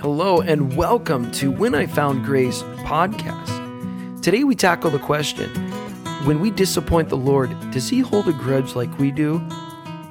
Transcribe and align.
Hello, 0.00 0.40
and 0.40 0.74
welcome 0.78 1.30
to 1.32 1.50
When 1.50 1.74
I 1.74 1.84
Found 1.84 2.24
Grace 2.24 2.62
podcast. 2.84 4.22
Today 4.22 4.44
we 4.44 4.54
tackle 4.54 4.90
the 4.90 4.98
question 4.98 5.50
when 6.24 6.40
we 6.40 6.50
disappoint 6.50 7.10
the 7.10 7.18
Lord, 7.18 7.50
does 7.70 7.90
he 7.90 8.00
hold 8.00 8.26
a 8.26 8.32
grudge 8.32 8.74
like 8.74 8.98
we 8.98 9.10
do 9.10 9.46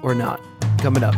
or 0.03 0.13
not? 0.13 0.39
Coming 0.77 1.01
up. 1.03 1.15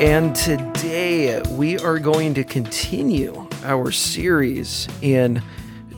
And 0.00 0.34
today 0.34 1.42
we 1.42 1.78
are 1.78 1.98
going 1.98 2.32
to 2.32 2.42
continue 2.42 3.46
our 3.64 3.92
series 3.92 4.88
in 5.02 5.42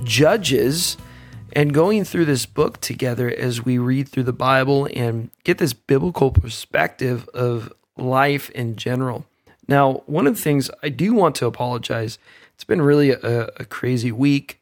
Judges 0.03 0.97
and 1.53 1.73
going 1.73 2.03
through 2.03 2.25
this 2.25 2.45
book 2.45 2.81
together 2.81 3.31
as 3.31 3.65
we 3.65 3.79
read 3.79 4.09
through 4.09 4.25
the 4.25 4.33
Bible 4.33 4.89
and 4.93 5.31
get 5.45 5.59
this 5.59 5.73
biblical 5.73 6.33
perspective 6.33 7.29
of 7.29 7.73
life 7.97 8.51
in 8.51 8.75
general. 8.75 9.25
Now, 9.69 10.03
one 10.07 10.27
of 10.27 10.35
the 10.35 10.43
things 10.43 10.69
I 10.83 10.89
do 10.89 11.15
want 11.15 11.37
to 11.37 11.47
apologize, 11.47 12.19
it's 12.55 12.65
been 12.65 12.83
really 12.83 13.13
a, 13.13 13.51
a 13.57 13.65
crazy 13.65 14.11
week 14.11 14.61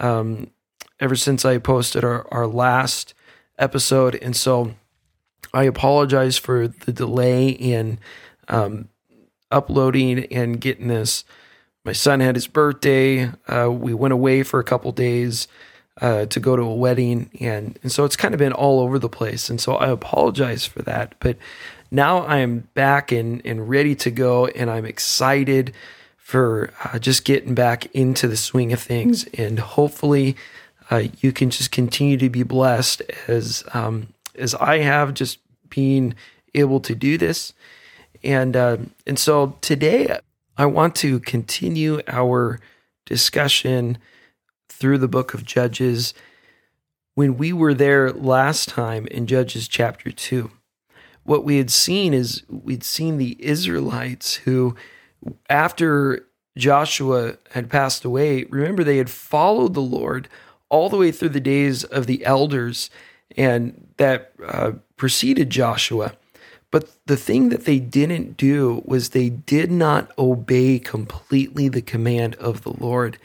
um, 0.00 0.50
ever 0.98 1.14
since 1.14 1.44
I 1.44 1.58
posted 1.58 2.02
our, 2.02 2.26
our 2.32 2.48
last 2.48 3.14
episode. 3.60 4.16
And 4.16 4.34
so 4.34 4.74
I 5.54 5.62
apologize 5.62 6.36
for 6.36 6.66
the 6.66 6.92
delay 6.92 7.50
in 7.50 8.00
um, 8.48 8.88
uploading 9.50 10.24
and 10.32 10.60
getting 10.60 10.88
this. 10.88 11.24
My 11.84 11.92
son 11.92 12.20
had 12.20 12.36
his 12.36 12.46
birthday. 12.46 13.30
Uh, 13.48 13.70
we 13.70 13.92
went 13.92 14.12
away 14.12 14.42
for 14.42 14.60
a 14.60 14.64
couple 14.64 14.92
days 14.92 15.48
uh, 16.00 16.26
to 16.26 16.40
go 16.40 16.56
to 16.56 16.62
a 16.62 16.74
wedding, 16.74 17.30
and 17.40 17.78
and 17.82 17.92
so 17.92 18.04
it's 18.04 18.16
kind 18.16 18.34
of 18.34 18.38
been 18.38 18.52
all 18.52 18.80
over 18.80 18.98
the 18.98 19.08
place. 19.08 19.50
And 19.50 19.60
so 19.60 19.74
I 19.74 19.88
apologize 19.88 20.64
for 20.64 20.82
that. 20.82 21.14
But 21.20 21.36
now 21.90 22.26
I'm 22.26 22.68
back 22.74 23.12
and 23.12 23.42
and 23.44 23.68
ready 23.68 23.94
to 23.96 24.10
go, 24.10 24.46
and 24.46 24.70
I'm 24.70 24.86
excited 24.86 25.74
for 26.16 26.72
uh, 26.84 26.98
just 26.98 27.24
getting 27.24 27.54
back 27.54 27.86
into 27.94 28.26
the 28.28 28.36
swing 28.36 28.72
of 28.72 28.80
things, 28.80 29.24
and 29.34 29.58
hopefully 29.58 30.36
uh, 30.90 31.04
you 31.20 31.32
can 31.32 31.50
just 31.50 31.70
continue 31.70 32.16
to 32.16 32.30
be 32.30 32.42
blessed 32.42 33.02
as 33.28 33.64
um, 33.74 34.08
as 34.34 34.54
I 34.54 34.78
have 34.78 35.14
just 35.14 35.38
being 35.68 36.14
able 36.54 36.80
to 36.80 36.94
do 36.94 37.18
this. 37.18 37.52
And 38.24 38.56
uh, 38.56 38.76
and 39.06 39.18
so 39.18 39.56
today 39.60 40.18
I 40.56 40.66
want 40.66 40.94
to 40.96 41.20
continue 41.20 42.00
our 42.06 42.60
discussion 43.06 43.98
through 44.68 44.98
the 44.98 45.08
book 45.08 45.34
of 45.34 45.44
Judges. 45.44 46.14
When 47.14 47.36
we 47.36 47.52
were 47.52 47.74
there 47.74 48.10
last 48.10 48.68
time 48.68 49.06
in 49.08 49.26
Judges 49.26 49.68
chapter 49.68 50.10
2, 50.10 50.50
what 51.24 51.44
we 51.44 51.58
had 51.58 51.70
seen 51.70 52.14
is 52.14 52.42
we'd 52.48 52.84
seen 52.84 53.18
the 53.18 53.36
Israelites 53.38 54.36
who, 54.36 54.74
after 55.48 56.26
Joshua 56.56 57.36
had 57.50 57.70
passed 57.70 58.04
away, 58.04 58.44
remember 58.44 58.82
they 58.82 58.96
had 58.98 59.10
followed 59.10 59.74
the 59.74 59.80
Lord 59.80 60.28
all 60.68 60.88
the 60.88 60.96
way 60.96 61.12
through 61.12 61.30
the 61.30 61.40
days 61.40 61.84
of 61.84 62.06
the 62.06 62.24
elders 62.24 62.88
and 63.36 63.88
that 63.98 64.32
uh, 64.46 64.72
preceded 64.96 65.50
Joshua. 65.50 66.14
But 66.72 66.90
the 67.06 67.18
thing 67.18 67.50
that 67.50 67.66
they 67.66 67.78
didn't 67.78 68.36
do 68.36 68.82
was 68.84 69.10
they 69.10 69.28
did 69.28 69.70
not 69.70 70.10
obey 70.18 70.80
completely 70.80 71.68
the 71.68 71.82
command 71.82 72.34
of 72.36 72.62
the 72.62 72.72
Lord. 72.72 73.18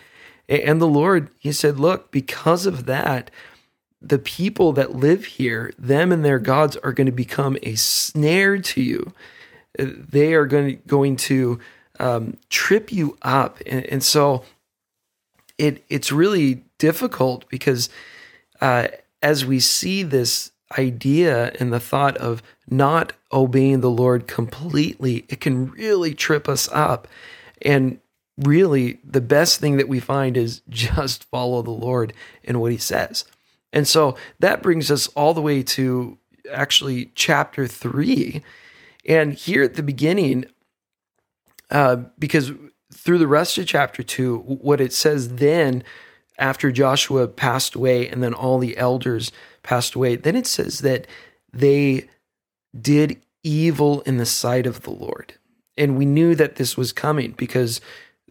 And 0.48 0.80
the 0.80 0.88
Lord, 0.88 1.30
He 1.40 1.52
said, 1.52 1.80
Look, 1.80 2.12
because 2.12 2.68
of 2.68 2.86
that, 2.86 3.32
the 4.02 4.20
people 4.20 4.74
that 4.74 4.96
live 4.96 5.26
here, 5.26 5.74
them 5.80 6.12
and 6.12 6.24
their 6.24 6.40
gods, 6.40 6.78
are 6.78 6.92
going 6.92 7.08
to 7.08 7.12
become 7.12 7.58
a 7.64 7.76
snare 7.76 8.60
to 8.60 8.82
you. 8.82 9.14
They 9.80 10.34
are 10.34 10.46
going 10.46 10.68
to, 10.68 10.88
going 10.88 11.16
to 11.16 11.60
um, 12.00 12.38
trip 12.50 12.92
you 12.92 13.18
up. 13.22 13.60
And, 13.66 13.86
and 13.86 14.04
so 14.04 14.44
it 15.58 15.84
it's 15.90 16.12
really 16.12 16.66
difficult 16.78 17.48
because 17.50 17.90
uh, 18.62 18.90
as 19.22 19.46
we 19.46 19.60
see 19.60 20.04
this 20.04 20.52
idea 20.78 21.52
and 21.60 21.72
the 21.72 21.80
thought 21.80 22.18
of 22.18 22.42
not 22.70 23.14
obeying 23.32 23.82
the 23.82 23.90
Lord 23.90 24.28
completely, 24.28 25.26
it 25.30 25.40
can 25.40 25.72
really 25.72 26.14
trip 26.14 26.50
us 26.50 26.68
up. 26.72 27.08
And 27.62 28.00
really, 28.38 29.00
the 29.04 29.22
best 29.22 29.60
thing 29.60 29.78
that 29.78 29.88
we 29.88 30.00
find 30.00 30.38
is 30.38 30.62
just 30.70 31.24
follow 31.32 31.62
the 31.62 31.72
Lord 31.72 32.14
in 32.44 32.60
what 32.60 32.72
He 32.72 32.78
says. 32.78 33.26
And 33.74 33.88
so 33.88 34.16
that 34.40 34.64
brings 34.64 34.90
us 34.90 35.08
all 35.10 35.34
the 35.34 35.42
way 35.42 35.64
to 35.64 36.18
actually 36.52 37.12
chapter 37.16 37.68
three. 37.68 38.44
And 39.06 39.34
here 39.34 39.64
at 39.64 39.76
the 39.76 39.84
beginning, 39.84 40.46
uh, 41.70 41.98
because 42.18 42.52
through 42.94 43.18
the 43.18 43.28
rest 43.28 43.58
of 43.58 43.68
chapter 43.68 44.04
two, 44.04 44.40
what 44.40 44.82
it 44.82 44.94
says 44.94 45.36
then, 45.36 45.84
after 46.38 46.72
Joshua 46.72 47.28
passed 47.28 47.76
away 47.76 48.08
and 48.08 48.22
then 48.22 48.34
all 48.34 48.60
the 48.60 48.78
elders 48.78 49.32
passed 49.64 49.96
away, 49.96 50.16
then 50.16 50.36
it 50.36 50.48
says 50.48 50.80
that 50.80 51.08
they 51.52 52.08
did 52.80 53.20
evil 53.44 54.02
in 54.02 54.18
the 54.18 54.26
sight 54.26 54.66
of 54.66 54.82
the 54.82 54.92
Lord. 54.92 55.34
And 55.78 55.98
we 55.98 56.06
knew 56.06 56.36
that 56.36 56.56
this 56.56 56.76
was 56.76 56.92
coming 56.92 57.32
because 57.32 57.82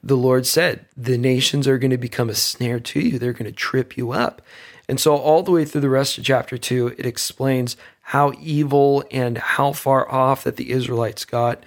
the 0.02 0.16
Lord 0.16 0.46
said, 0.46 0.86
the 0.96 1.18
nations 1.18 1.66
are 1.66 1.78
going 1.78 1.90
to 1.90 1.98
become 1.98 2.28
a 2.28 2.34
snare 2.34 2.80
to 2.80 3.00
you. 3.00 3.18
They're 3.18 3.32
going 3.32 3.50
to 3.50 3.52
trip 3.52 3.96
you 3.96 4.12
up. 4.12 4.42
And 4.88 5.00
so, 5.00 5.16
all 5.16 5.42
the 5.42 5.50
way 5.50 5.64
through 5.64 5.80
the 5.80 5.90
rest 5.90 6.16
of 6.16 6.24
chapter 6.24 6.56
two, 6.56 6.94
it 6.96 7.06
explains 7.06 7.76
how 8.02 8.32
evil 8.40 9.02
and 9.10 9.36
how 9.36 9.72
far 9.72 10.08
off 10.10 10.44
that 10.44 10.56
the 10.56 10.70
Israelites 10.70 11.24
got. 11.24 11.64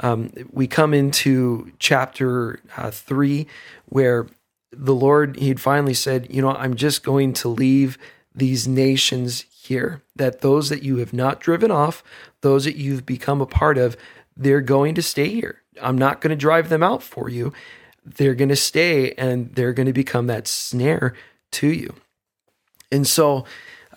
Um, 0.00 0.32
we 0.50 0.66
come 0.66 0.94
into 0.94 1.70
chapter 1.78 2.60
uh, 2.76 2.90
three, 2.90 3.46
where 3.86 4.26
the 4.72 4.94
Lord, 4.94 5.36
He'd 5.36 5.60
finally 5.60 5.94
said, 5.94 6.28
You 6.30 6.42
know, 6.42 6.52
I'm 6.52 6.74
just 6.74 7.02
going 7.02 7.32
to 7.34 7.48
leave 7.48 7.98
these 8.34 8.66
nations 8.66 9.44
here, 9.50 10.02
that 10.16 10.40
those 10.40 10.68
that 10.70 10.82
you 10.82 10.96
have 10.96 11.12
not 11.12 11.40
driven 11.40 11.70
off, 11.70 12.02
those 12.40 12.64
that 12.64 12.76
you've 12.76 13.06
become 13.06 13.40
a 13.40 13.46
part 13.46 13.78
of, 13.78 13.96
they're 14.36 14.60
going 14.60 14.94
to 14.94 15.02
stay 15.02 15.28
here. 15.28 15.62
I'm 15.80 15.96
not 15.96 16.20
going 16.20 16.30
to 16.30 16.36
drive 16.36 16.68
them 16.68 16.82
out 16.82 17.02
for 17.02 17.28
you. 17.28 17.52
They're 18.04 18.34
going 18.34 18.48
to 18.48 18.56
stay 18.56 19.12
and 19.12 19.54
they're 19.54 19.72
going 19.72 19.86
to 19.86 19.92
become 19.92 20.26
that 20.26 20.48
snare 20.48 21.14
to 21.52 21.68
you. 21.68 21.94
And 22.90 23.06
so 23.06 23.44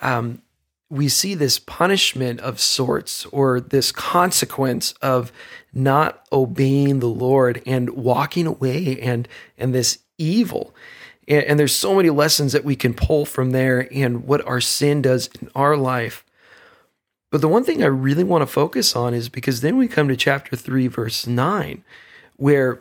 um, 0.01 0.41
we 0.89 1.09
see 1.09 1.33
this 1.33 1.57
punishment 1.57 2.39
of 2.41 2.59
sorts 2.59 3.25
or 3.27 3.59
this 3.59 3.91
consequence 3.91 4.93
of 5.01 5.31
not 5.73 6.25
obeying 6.31 6.99
the 6.99 7.07
Lord 7.07 7.61
and 7.65 7.89
walking 7.89 8.45
away 8.45 8.99
and 9.01 9.27
and 9.57 9.73
this 9.73 9.99
evil. 10.17 10.73
And, 11.27 11.43
and 11.43 11.59
there's 11.59 11.75
so 11.75 11.95
many 11.95 12.09
lessons 12.09 12.53
that 12.53 12.65
we 12.65 12.75
can 12.75 12.93
pull 12.93 13.25
from 13.25 13.51
there 13.51 13.87
and 13.93 14.25
what 14.25 14.45
our 14.47 14.61
sin 14.61 15.01
does 15.01 15.29
in 15.41 15.49
our 15.55 15.77
life. 15.77 16.25
But 17.31 17.41
the 17.41 17.47
one 17.47 17.63
thing 17.63 17.83
I 17.83 17.87
really 17.87 18.23
want 18.23 18.43
to 18.43 18.47
focus 18.47 18.95
on 18.95 19.13
is 19.13 19.29
because 19.29 19.61
then 19.61 19.77
we 19.77 19.87
come 19.87 20.07
to 20.07 20.15
chapter 20.15 20.55
3 20.55 20.87
verse 20.87 21.27
9 21.27 21.83
where 22.37 22.79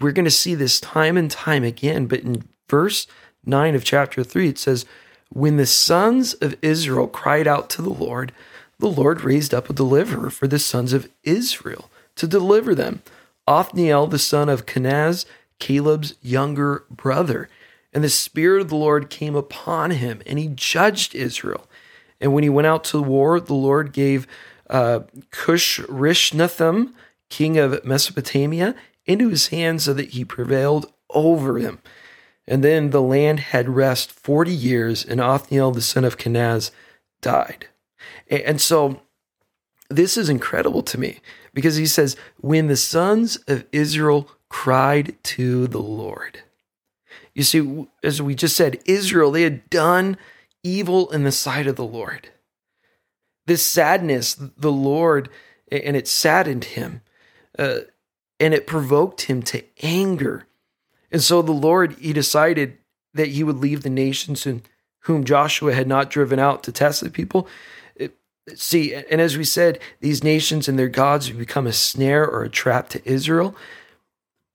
we're 0.00 0.12
going 0.12 0.24
to 0.24 0.30
see 0.30 0.54
this 0.54 0.80
time 0.80 1.16
and 1.16 1.30
time 1.30 1.62
again, 1.62 2.06
but 2.06 2.20
in 2.20 2.44
verse 2.68 3.06
9 3.46 3.74
of 3.74 3.84
chapter 3.84 4.24
3 4.24 4.48
it 4.48 4.58
says 4.58 4.84
when 5.30 5.56
the 5.56 5.66
sons 5.66 6.34
of 6.34 6.56
Israel 6.60 7.06
cried 7.06 7.46
out 7.46 7.70
to 7.70 7.82
the 7.82 7.90
Lord, 7.90 8.32
the 8.78 8.90
Lord 8.90 9.22
raised 9.22 9.54
up 9.54 9.70
a 9.70 9.74
deliverer 9.74 10.28
for 10.28 10.46
the 10.46 10.58
sons 10.58 10.92
of 10.92 11.08
Israel 11.22 11.88
to 12.16 12.26
deliver 12.26 12.74
them. 12.74 13.02
Othniel, 13.46 14.08
the 14.08 14.18
son 14.18 14.48
of 14.48 14.66
Kenaz, 14.66 15.24
Caleb's 15.58 16.14
younger 16.20 16.84
brother. 16.90 17.48
And 17.92 18.02
the 18.02 18.08
Spirit 18.08 18.62
of 18.62 18.68
the 18.68 18.76
Lord 18.76 19.10
came 19.10 19.34
upon 19.34 19.90
him, 19.90 20.22
and 20.26 20.38
he 20.38 20.48
judged 20.48 21.14
Israel. 21.14 21.68
And 22.20 22.32
when 22.32 22.42
he 22.42 22.48
went 22.48 22.66
out 22.66 22.84
to 22.84 23.02
war, 23.02 23.38
the 23.40 23.54
Lord 23.54 23.92
gave 23.92 24.26
uh, 24.70 25.00
Cush-Rishathaim, 25.30 26.92
king 27.28 27.58
of 27.58 27.84
Mesopotamia, 27.84 28.74
into 29.04 29.28
his 29.28 29.48
hands 29.48 29.84
so 29.84 29.92
that 29.94 30.10
he 30.10 30.24
prevailed 30.24 30.92
over 31.10 31.58
him. 31.58 31.80
And 32.46 32.64
then 32.64 32.90
the 32.90 33.02
land 33.02 33.40
had 33.40 33.68
rest 33.68 34.10
40 34.10 34.52
years, 34.52 35.04
and 35.04 35.20
Othniel, 35.20 35.72
the 35.72 35.82
son 35.82 36.04
of 36.04 36.16
Kenaz, 36.16 36.70
died. 37.20 37.68
And 38.28 38.60
so 38.60 39.02
this 39.88 40.16
is 40.16 40.28
incredible 40.28 40.82
to 40.82 40.98
me 40.98 41.20
because 41.54 41.76
he 41.76 41.86
says, 41.86 42.16
When 42.38 42.66
the 42.66 42.76
sons 42.76 43.36
of 43.46 43.64
Israel 43.72 44.30
cried 44.52 45.16
to 45.22 45.66
the 45.66 45.80
Lord. 45.80 46.42
You 47.34 47.42
see, 47.42 47.86
as 48.04 48.20
we 48.20 48.34
just 48.34 48.54
said, 48.54 48.80
Israel, 48.84 49.30
they 49.30 49.42
had 49.42 49.68
done 49.70 50.18
evil 50.62 51.10
in 51.10 51.24
the 51.24 51.32
sight 51.32 51.66
of 51.66 51.76
the 51.76 51.86
Lord. 51.86 52.28
This 53.46 53.64
sadness, 53.64 54.34
the 54.34 54.70
Lord, 54.70 55.30
and 55.70 55.96
it 55.96 56.06
saddened 56.06 56.64
him, 56.64 57.00
uh, 57.58 57.78
and 58.38 58.52
it 58.52 58.66
provoked 58.66 59.22
him 59.22 59.42
to 59.44 59.64
anger. 59.82 60.46
And 61.10 61.22
so 61.22 61.40
the 61.40 61.52
Lord, 61.52 61.94
he 61.94 62.12
decided 62.12 62.76
that 63.14 63.28
he 63.28 63.42
would 63.42 63.56
leave 63.56 63.82
the 63.82 63.90
nations 63.90 64.44
and 64.44 64.60
whom 65.00 65.24
Joshua 65.24 65.72
had 65.72 65.88
not 65.88 66.10
driven 66.10 66.38
out 66.38 66.62
to 66.64 66.72
test 66.72 67.00
the 67.00 67.10
people. 67.10 67.48
See, 68.54 68.94
and 68.94 69.20
as 69.20 69.38
we 69.38 69.44
said, 69.44 69.78
these 70.00 70.22
nations 70.22 70.68
and 70.68 70.78
their 70.78 70.88
gods 70.88 71.28
have 71.28 71.38
become 71.38 71.66
a 71.66 71.72
snare 71.72 72.28
or 72.28 72.42
a 72.44 72.50
trap 72.50 72.90
to 72.90 73.08
Israel. 73.08 73.56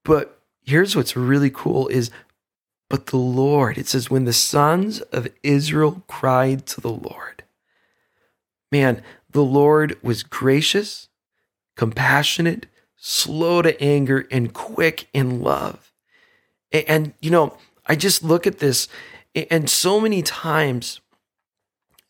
But 0.07 0.41
here's 0.63 0.95
what's 0.95 1.17
really 1.17 1.49
cool 1.49 1.89
is 1.89 2.09
but 2.89 3.07
the 3.07 3.17
Lord, 3.17 3.77
it 3.77 3.87
says, 3.87 4.09
when 4.09 4.23
the 4.23 4.31
sons 4.31 5.01
of 5.01 5.27
Israel 5.43 6.01
cried 6.07 6.65
to 6.67 6.79
the 6.79 6.89
Lord, 6.89 7.43
man, 8.71 9.03
the 9.29 9.43
Lord 9.43 10.01
was 10.01 10.23
gracious, 10.23 11.09
compassionate, 11.75 12.67
slow 12.95 13.61
to 13.61 13.79
anger, 13.83 14.25
and 14.31 14.53
quick 14.53 15.09
in 15.11 15.41
love. 15.41 15.91
And, 16.71 16.85
and, 16.87 17.13
you 17.19 17.29
know, 17.29 17.57
I 17.85 17.97
just 17.97 18.23
look 18.23 18.47
at 18.47 18.59
this, 18.59 18.87
and 19.51 19.69
so 19.69 19.99
many 19.99 20.21
times, 20.21 21.01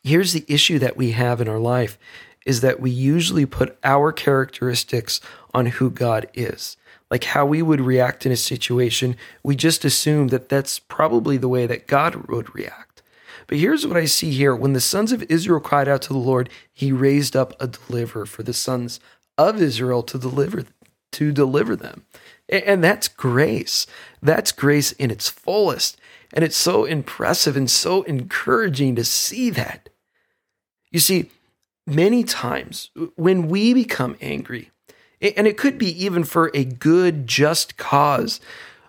here's 0.04 0.34
the 0.34 0.46
issue 0.48 0.78
that 0.78 0.96
we 0.96 1.14
have 1.14 1.42
in 1.42 1.48
our 1.48 1.58
life 1.58 1.98
is 2.46 2.62
that 2.62 2.80
we 2.80 2.92
usually 2.92 3.48
put 3.48 3.80
our 3.84 4.12
characteristics 4.12 5.20
on 5.56 5.66
who 5.66 5.90
God 5.90 6.30
is 6.36 6.78
like 7.10 7.24
how 7.26 7.46
we 7.46 7.62
would 7.62 7.82
react 7.82 8.26
in 8.26 8.32
a 8.32 8.38
situation, 8.38 9.16
we 9.44 9.56
just 9.56 9.86
assume 9.86 10.28
that 10.30 10.50
that's 10.50 10.80
probably 10.80 11.38
the 11.38 11.48
way 11.48 11.66
that 11.66 11.88
God 11.88 12.28
would 12.28 12.54
react. 12.54 13.02
But 13.48 13.58
here's 13.58 13.88
what 13.88 13.98
I 13.98 14.06
see 14.06 14.32
here. 14.32 14.56
When 14.56 14.74
the 14.74 14.82
sons 14.82 15.12
of 15.12 15.24
Israel 15.24 15.62
cried 15.62 15.88
out 15.88 16.02
to 16.04 16.14
the 16.14 16.20
Lord, 16.20 16.50
he 16.74 16.92
raised 16.92 17.36
up 17.36 17.54
a 17.62 17.68
deliverer 17.68 18.26
for 18.26 18.44
the 18.44 18.54
sons 18.54 19.00
of 19.38 19.62
Israel 19.62 20.04
to 20.04 20.18
deliver 20.18 20.66
to 21.14 21.32
deliver 21.32 21.76
them. 21.76 22.06
And 22.50 22.84
that's 22.84 23.08
grace. 23.08 23.88
That's 24.22 24.52
grace 24.52 24.92
in 24.94 25.10
its 25.10 25.30
fullest. 25.30 25.98
And 26.34 26.44
it's 26.44 26.58
so 26.58 26.86
impressive 26.86 27.56
and 27.56 27.72
so 27.72 28.04
encouraging 28.04 28.96
to 28.96 29.06
see 29.06 29.50
that. 29.52 29.90
You 30.92 31.00
see, 31.00 31.32
many 31.86 32.24
times 32.24 32.92
when 33.16 33.48
we 33.48 33.74
become 33.74 34.18
angry, 34.22 34.72
and 35.22 35.48
it 35.48 35.58
could 35.58 35.78
be 35.78 36.04
even 36.04 36.24
for 36.24 36.52
a 36.54 36.64
good, 36.64 37.28
just 37.28 37.78
cause. 37.78 38.40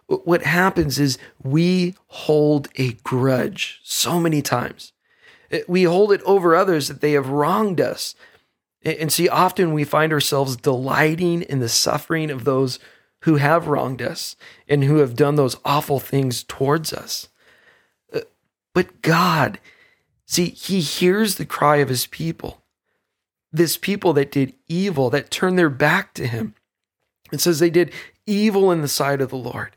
What 0.06 0.42
happens 0.42 0.98
is 0.98 1.18
we 1.42 1.94
hold 2.06 2.68
a 2.76 2.92
grudge 3.04 3.80
so 3.82 4.20
many 4.20 4.42
times. 4.42 4.92
We 5.66 5.84
hold 5.84 6.12
it 6.12 6.22
over 6.22 6.54
others 6.54 6.88
that 6.88 7.00
they 7.00 7.12
have 7.12 7.28
wronged 7.28 7.80
us. 7.80 8.14
And 8.82 9.12
see, 9.12 9.28
often 9.28 9.72
we 9.72 9.84
find 9.84 10.12
ourselves 10.12 10.56
delighting 10.56 11.42
in 11.42 11.58
the 11.58 11.68
suffering 11.68 12.30
of 12.30 12.44
those 12.44 12.78
who 13.22 13.36
have 13.36 13.66
wronged 13.66 14.00
us 14.00 14.36
and 14.68 14.84
who 14.84 14.98
have 14.98 15.16
done 15.16 15.34
those 15.34 15.56
awful 15.64 15.98
things 15.98 16.44
towards 16.44 16.92
us. 16.92 17.28
Uh, 18.12 18.20
but 18.74 19.02
God, 19.02 19.58
see, 20.24 20.50
He 20.50 20.80
hears 20.80 21.34
the 21.34 21.44
cry 21.44 21.76
of 21.76 21.88
His 21.88 22.06
people 22.06 22.62
this 23.52 23.76
people 23.76 24.12
that 24.14 24.32
did 24.32 24.54
evil, 24.66 25.10
that 25.10 25.30
turned 25.30 25.58
their 25.58 25.70
back 25.70 26.14
to 26.14 26.26
him. 26.26 26.54
It 27.32 27.40
says 27.40 27.58
they 27.58 27.70
did 27.70 27.92
evil 28.26 28.70
in 28.70 28.82
the 28.82 28.88
sight 28.88 29.20
of 29.20 29.30
the 29.30 29.36
Lord. 29.36 29.76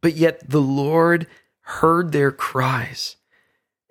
But 0.00 0.14
yet 0.14 0.48
the 0.48 0.60
Lord 0.60 1.26
heard 1.62 2.12
their 2.12 2.30
cries. 2.30 3.16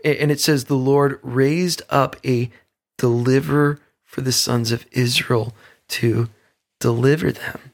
And 0.03 0.31
it 0.31 0.39
says 0.39 0.65
the 0.65 0.75
Lord 0.75 1.19
raised 1.21 1.81
up 1.89 2.17
a 2.25 2.51
deliverer 2.97 3.79
for 4.03 4.21
the 4.21 4.31
sons 4.31 4.71
of 4.71 4.85
Israel 4.91 5.53
to 5.89 6.29
deliver 6.79 7.31
them. 7.31 7.71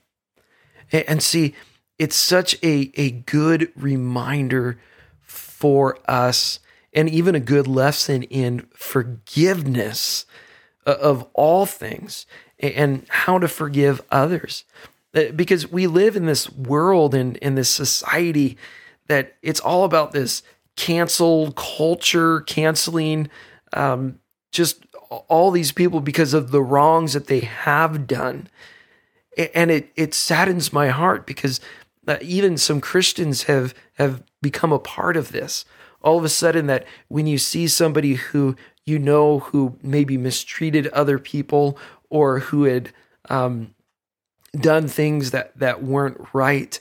And 0.91 1.21
see, 1.21 1.53
it's 1.97 2.15
such 2.15 2.55
a, 2.63 2.91
a 2.95 3.11
good 3.11 3.71
reminder 3.75 4.79
for 5.21 5.97
us 6.09 6.59
and 6.93 7.09
even 7.09 7.35
a 7.35 7.39
good 7.39 7.67
lesson 7.67 8.23
in 8.23 8.67
forgiveness 8.73 10.25
of 10.85 11.27
all 11.33 11.65
things 11.65 12.25
and 12.59 13.05
how 13.09 13.39
to 13.39 13.47
forgive 13.47 14.01
others. 14.11 14.65
Uh, 15.13 15.31
because 15.35 15.71
we 15.71 15.87
live 15.87 16.15
in 16.15 16.25
this 16.25 16.49
world 16.51 17.15
and 17.15 17.37
in 17.37 17.55
this 17.55 17.69
society 17.69 18.57
that 19.07 19.35
it's 19.41 19.59
all 19.59 19.83
about 19.83 20.11
this 20.11 20.43
cancel 20.75 21.51
culture, 21.53 22.41
canceling 22.41 23.29
um, 23.73 24.19
just 24.51 24.85
all 25.27 25.51
these 25.51 25.71
people 25.71 25.99
because 25.99 26.33
of 26.33 26.51
the 26.51 26.61
wrongs 26.61 27.13
that 27.13 27.27
they 27.27 27.41
have 27.41 28.07
done. 28.07 28.47
And 29.53 29.71
it, 29.71 29.91
it 29.95 30.13
saddens 30.13 30.71
my 30.71 30.89
heart 30.89 31.25
because 31.25 31.59
uh, 32.07 32.17
even 32.21 32.57
some 32.57 32.81
Christians 32.81 33.43
have, 33.43 33.73
have 33.93 34.23
become 34.41 34.71
a 34.71 34.79
part 34.79 35.17
of 35.17 35.31
this. 35.31 35.65
All 36.01 36.17
of 36.17 36.23
a 36.23 36.29
sudden, 36.29 36.67
that 36.67 36.85
when 37.09 37.27
you 37.27 37.37
see 37.37 37.67
somebody 37.67 38.13
who 38.13 38.55
you 38.89 38.99
know 38.99 39.39
who 39.39 39.77
maybe 39.81 40.17
mistreated 40.17 40.87
other 40.87 41.19
people 41.19 41.77
or 42.09 42.39
who 42.39 42.63
had 42.63 42.91
um, 43.29 43.73
done 44.59 44.87
things 44.87 45.31
that 45.31 45.57
that 45.57 45.83
weren't 45.83 46.19
right. 46.33 46.79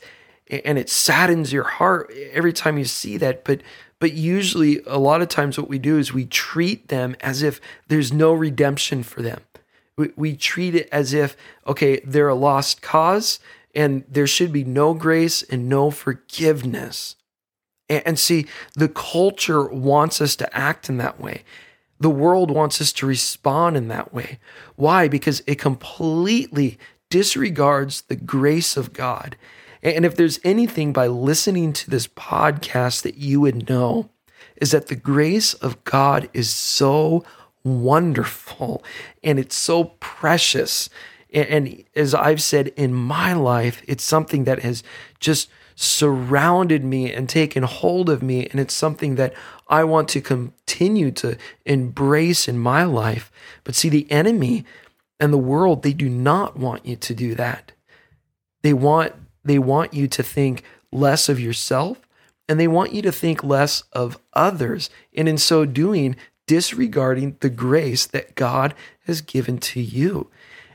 And 0.50 0.78
it 0.78 0.88
saddens 0.88 1.52
your 1.52 1.64
heart 1.64 2.10
every 2.32 2.52
time 2.52 2.78
you 2.78 2.84
see 2.84 3.16
that. 3.18 3.44
But 3.44 3.62
but 3.98 4.12
usually 4.12 4.80
a 4.86 4.98
lot 4.98 5.22
of 5.22 5.28
times 5.28 5.58
what 5.58 5.68
we 5.68 5.78
do 5.78 5.98
is 5.98 6.12
we 6.12 6.24
treat 6.24 6.88
them 6.88 7.16
as 7.20 7.42
if 7.42 7.60
there's 7.88 8.12
no 8.12 8.32
redemption 8.32 9.02
for 9.02 9.22
them. 9.22 9.40
We, 9.96 10.12
we 10.16 10.36
treat 10.36 10.74
it 10.74 10.88
as 10.90 11.12
if 11.12 11.36
okay 11.66 12.00
they're 12.04 12.28
a 12.28 12.34
lost 12.34 12.82
cause 12.82 13.40
and 13.74 14.04
there 14.08 14.26
should 14.26 14.52
be 14.52 14.64
no 14.64 14.94
grace 14.94 15.42
and 15.42 15.68
no 15.68 15.90
forgiveness. 15.90 17.16
And, 17.90 18.02
and 18.06 18.18
see 18.18 18.46
the 18.74 18.88
culture 18.88 19.64
wants 19.68 20.20
us 20.20 20.36
to 20.36 20.56
act 20.56 20.88
in 20.88 20.98
that 20.98 21.20
way 21.20 21.42
the 22.00 22.10
world 22.10 22.50
wants 22.50 22.80
us 22.80 22.92
to 22.94 23.06
respond 23.06 23.76
in 23.76 23.88
that 23.88 24.12
way. 24.12 24.38
Why? 24.76 25.08
Because 25.08 25.42
it 25.46 25.58
completely 25.58 26.78
disregards 27.10 28.02
the 28.02 28.16
grace 28.16 28.76
of 28.76 28.92
God. 28.92 29.36
And 29.82 30.04
if 30.04 30.16
there's 30.16 30.40
anything 30.44 30.92
by 30.92 31.06
listening 31.06 31.72
to 31.74 31.90
this 31.90 32.06
podcast 32.06 33.02
that 33.02 33.16
you 33.16 33.40
would 33.40 33.68
know, 33.68 34.10
is 34.56 34.72
that 34.72 34.88
the 34.88 34.96
grace 34.96 35.54
of 35.54 35.82
God 35.84 36.28
is 36.32 36.50
so 36.50 37.24
wonderful 37.64 38.82
and 39.22 39.38
it's 39.38 39.56
so 39.56 39.84
precious. 40.00 40.90
And 41.32 41.84
as 41.94 42.14
I've 42.14 42.42
said 42.42 42.68
in 42.68 42.92
my 42.94 43.32
life, 43.32 43.82
it's 43.86 44.04
something 44.04 44.44
that 44.44 44.60
has 44.60 44.82
just 45.20 45.48
surrounded 45.74 46.84
me 46.84 47.12
and 47.12 47.28
taken 47.28 47.62
hold 47.62 48.08
of 48.08 48.22
me. 48.22 48.48
And 48.48 48.58
it's 48.58 48.74
something 48.74 49.14
that 49.14 49.32
I 49.68 49.84
want 49.84 50.08
to 50.10 50.20
continue 50.20 51.10
to 51.12 51.36
embrace 51.66 52.48
in 52.48 52.58
my 52.58 52.84
life. 52.84 53.30
But 53.64 53.74
see, 53.74 53.88
the 53.88 54.10
enemy 54.10 54.64
and 55.20 55.32
the 55.32 55.38
world, 55.38 55.82
they 55.82 55.92
do 55.92 56.08
not 56.08 56.56
want 56.56 56.86
you 56.86 56.96
to 56.96 57.14
do 57.14 57.34
that. 57.34 57.72
They 58.62 58.72
want 58.72 59.14
they 59.44 59.58
want 59.58 59.94
you 59.94 60.08
to 60.08 60.22
think 60.22 60.62
less 60.92 61.28
of 61.28 61.40
yourself 61.40 62.06
and 62.48 62.58
they 62.58 62.68
want 62.68 62.92
you 62.92 63.02
to 63.02 63.12
think 63.12 63.44
less 63.44 63.82
of 63.92 64.18
others. 64.32 64.90
And 65.14 65.28
in 65.28 65.38
so 65.38 65.64
doing, 65.64 66.16
disregarding 66.46 67.36
the 67.40 67.50
grace 67.50 68.06
that 68.06 68.34
God 68.34 68.74
has 69.06 69.20
given 69.20 69.58
to 69.58 69.80
you. 69.80 70.28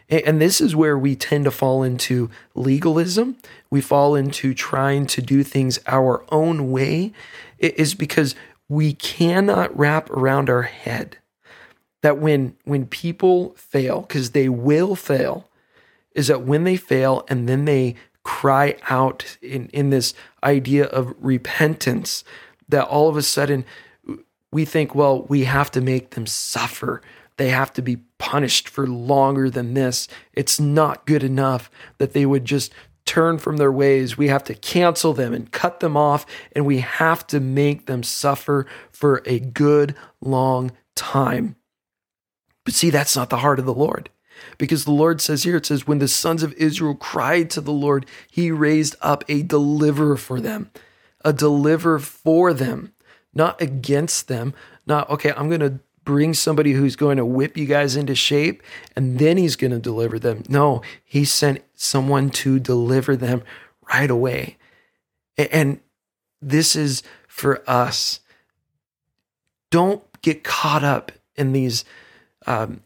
And 0.10 0.40
this 0.40 0.62
is 0.62 0.76
where 0.76 0.98
we 0.98 1.16
tend 1.16 1.46
to 1.46 1.52
fall 1.52 1.82
into 1.82 2.30
legalism. 2.54 3.38
We 3.72 3.82
fall 3.82 4.16
into 4.16 4.54
trying 4.54 5.08
to 5.08 5.22
do 5.22 5.44
things 5.44 5.80
our 5.88 6.24
own 6.30 6.72
way, 6.72 7.14
it 7.58 7.80
is 7.80 7.96
because 7.96 8.36
we 8.74 8.94
cannot 8.94 9.78
wrap 9.78 10.10
around 10.10 10.50
our 10.50 10.64
head 10.64 11.18
that 12.02 12.18
when 12.18 12.56
when 12.64 12.86
people 12.86 13.54
fail 13.56 14.02
because 14.02 14.32
they 14.32 14.50
will 14.50 14.96
fail 14.96 15.48
is 16.16 16.28
that 16.28 16.42
when 16.42 16.64
they 16.64 16.76
fail 16.76 17.24
and 17.28 17.48
then 17.48 17.66
they 17.66 17.96
cry 18.24 18.76
out 18.90 19.38
in 19.42 19.68
in 19.68 19.90
this 19.90 20.14
idea 20.44 20.86
of 20.86 21.14
repentance 21.20 22.24
that 22.68 22.86
all 22.86 23.10
of 23.10 23.16
a 23.16 23.22
sudden 23.22 23.64
we 24.52 24.66
think 24.66 24.96
well 24.96 25.22
we 25.24 25.44
have 25.44 25.70
to 25.70 25.80
make 25.80 26.12
them 26.12 26.26
suffer 26.26 27.02
they 27.38 27.50
have 27.50 27.74
to 27.74 27.82
be 27.82 27.98
punished 28.18 28.70
for 28.70 28.88
longer 28.88 29.50
than 29.50 29.74
this. 29.74 30.08
It's 30.34 30.60
not 30.60 31.06
good 31.06 31.24
enough 31.24 31.70
that 31.98 32.14
they 32.14 32.26
would 32.26 32.46
just 32.46 32.74
turn 33.06 33.38
from 33.38 33.58
their 33.58 33.72
ways. 33.72 34.18
We 34.18 34.28
have 34.28 34.44
to 34.46 34.54
cancel 34.54 35.14
them 35.14 35.34
and 35.34 35.52
cut 35.52 35.80
them 35.80 35.98
off, 35.98 36.26
and 36.54 36.66
we 36.66 36.80
have 36.80 37.26
to 37.28 37.40
make 37.40 37.86
them 37.86 38.04
suffer 38.04 38.66
for 38.92 39.22
a 39.26 39.40
good 39.40 39.96
long 40.22 40.72
time. 40.96 41.56
But 42.66 42.74
see, 42.74 42.90
that's 42.90 43.16
not 43.16 43.30
the 43.30 43.38
heart 43.38 43.60
of 43.60 43.66
the 43.66 43.74
Lord. 43.74 44.10
Because 44.58 44.86
the 44.86 44.92
Lord 44.92 45.22
says 45.22 45.44
here, 45.44 45.58
it 45.58 45.66
says, 45.66 45.88
when 45.88 46.00
the 46.00 46.08
sons 46.08 46.44
of 46.44 46.54
Israel 46.54 46.96
cried 46.96 47.50
to 47.52 47.62
the 47.62 47.72
Lord, 47.72 48.06
he 48.30 48.52
raised 48.52 48.96
up 49.02 49.24
a 49.28 49.44
deliverer 49.44 50.18
for 50.18 50.42
them, 50.42 50.72
a 51.24 51.32
deliverer 51.32 52.00
for 52.00 52.54
them 52.54 52.94
not 53.34 53.62
against 53.62 54.28
them, 54.28 54.54
not, 54.86 55.10
okay, 55.10 55.34
I'm 55.36 55.50
going 55.50 55.62
to 55.62 55.80
bring 56.04 56.34
somebody 56.34 56.74
who's 56.74 56.96
going 56.96 57.18
to 57.18 57.26
whip 57.26 57.58
you 57.58 57.66
guys 57.66 57.96
into 57.96 58.16
shape 58.16 58.62
and 58.96 59.20
then 59.20 59.38
he's 59.38 59.56
going 59.56 59.72
to 59.72 59.80
deliver 59.80 60.20
them. 60.20 60.44
No, 60.50 60.82
he 61.04 61.26
sent 61.26 61.64
someone 61.76 62.30
to 62.32 62.60
deliver 62.60 63.16
them 63.16 63.44
right 63.90 64.10
away. 64.10 64.58
And 65.38 65.80
this 66.42 66.76
is 66.76 67.04
for 67.28 67.64
us. 67.70 68.20
Don't 69.72 70.04
get 70.22 70.44
caught 70.44 70.84
up 70.84 71.12
in 71.36 71.52
these 71.54 71.84
um, 72.46 72.82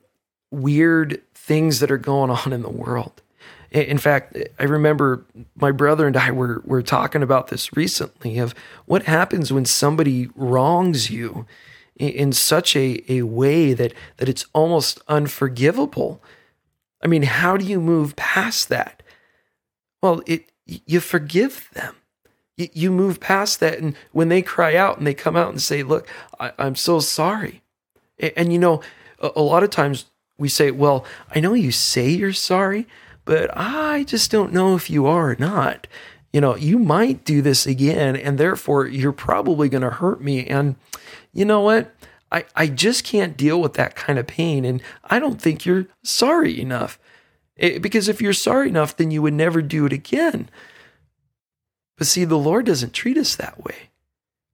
weird 0.52 1.22
things 1.34 1.80
that 1.80 1.92
are 1.92 1.98
going 1.98 2.30
on 2.30 2.54
in 2.54 2.62
the 2.62 2.70
world. 2.70 3.22
In 3.72 3.98
fact, 3.98 4.38
I 4.58 4.64
remember 4.64 5.26
my 5.56 5.72
brother 5.72 6.08
and 6.08 6.16
I 6.16 6.32
were, 6.32 6.62
were 6.66 6.82
talking 6.82 7.22
about 7.22 7.48
this 7.48 7.76
recently 7.76 8.38
of 8.38 8.56
what 8.86 9.04
happens 9.04 9.52
when 9.52 9.66
somebody 9.66 10.30
wrongs 10.36 11.10
you 11.10 11.46
in 11.98 12.32
such 12.32 12.75
a, 12.75 13.04
a 13.12 13.24
way 13.24 13.74
that, 13.74 13.94
that 14.18 14.30
it's 14.30 14.46
almost 14.54 15.01
unforgivable. 15.08 16.22
I 17.01 17.08
mean, 17.08 17.24
how 17.24 17.58
do 17.58 17.66
you 17.66 17.80
move 17.80 18.16
past 18.16 18.70
that? 18.70 19.04
Well, 20.01 20.22
it 20.25 20.51
you 20.66 21.00
forgive 21.00 21.70
them. 21.74 21.96
You, 22.58 22.68
you 22.74 22.92
move 22.92 23.20
past 23.20 23.60
that, 23.62 23.80
and 23.80 23.96
when 24.12 24.30
they 24.30 24.42
cry 24.42 24.75
out 24.75 24.98
and 24.98 25.08
they 25.08 25.13
come 25.13 25.36
out 25.36 25.50
and 25.50 25.62
say, 25.62 25.84
"Look, 25.84 26.08
I, 26.39 26.51
am 26.60 26.75
so 26.75 27.00
sorry," 27.00 27.62
and, 28.20 28.34
and 28.36 28.54
you 28.54 28.60
know, 28.60 28.82
a, 29.20 29.32
a 29.36 29.42
lot 29.42 29.63
of 29.63 29.70
times 29.70 30.06
we 30.38 30.50
say, 30.50 30.72
"Well, 30.72 31.06
I 31.34 31.39
know 31.39 31.54
you 31.54 31.72
say 31.72 32.10
you're 32.10 32.34
sorry, 32.34 32.88
but 33.25 33.50
I 33.56 34.04
just 34.04 34.30
don't 34.30 34.54
know 34.54 34.75
if 34.75 34.89
you 34.89 35.08
are 35.08 35.32
or 35.32 35.36
not." 35.39 35.88
You 36.34 36.42
know, 36.42 36.56
you 36.56 36.77
might 36.77 37.24
do 37.24 37.42
this 37.42 37.66
again, 37.66 38.16
and 38.16 38.38
therefore 38.38 38.86
you're 38.86 39.13
probably 39.13 39.70
going 39.70 39.82
to 39.82 39.89
hurt 39.89 40.22
me. 40.22 40.46
And 40.46 40.75
you 41.38 41.46
know 41.46 41.62
what? 41.62 41.94
I, 42.32 42.46
I 42.56 42.67
just 42.67 43.03
can't 43.03 43.38
deal 43.38 43.62
with 43.62 43.74
that 43.75 43.96
kind 43.96 44.17
of 44.17 44.25
pain. 44.25 44.65
And 44.65 44.82
I 45.03 45.20
don't 45.20 45.39
think 45.39 45.65
you're 45.65 45.86
sorry 46.03 46.60
enough. 46.60 47.00
It, 47.56 47.82
because 47.82 48.10
if 48.10 48.22
you're 48.22 48.34
sorry 48.34 48.70
enough, 48.70 48.98
then 48.98 49.12
you 49.12 49.22
would 49.22 49.36
never 49.36 49.62
do 49.62 49.86
it 49.86 49.94
again. 49.94 50.50
But 51.96 52.08
see, 52.08 52.25
the 52.25 52.38
Lord 52.38 52.65
doesn't 52.65 52.94
treat 52.94 53.17
us 53.17 53.36
that 53.36 53.63
way 53.63 53.91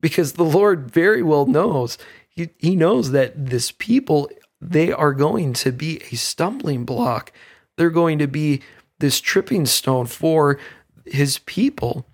because 0.01 0.33
the 0.33 0.43
Lord 0.43 0.91
very 0.91 1.23
well 1.23 1.45
knows. 1.45 1.97
He, 2.27 2.49
he 2.57 2.75
knows 2.75 3.11
that 3.11 3.45
this 3.45 3.71
people, 3.71 4.29
they 4.59 4.91
are 4.91 5.13
going 5.13 5.53
to 5.53 5.71
be 5.71 6.01
a 6.11 6.15
stumbling 6.15 6.83
block. 6.83 7.31
They're 7.77 7.89
going 7.89 8.19
to 8.19 8.27
be 8.27 8.61
this 8.99 9.21
tripping 9.21 9.65
stone 9.67 10.05
for 10.05 10.59
his 11.05 11.37
people 11.39 12.05